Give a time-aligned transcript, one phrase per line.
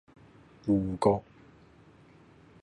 [0.65, 1.21] 芋角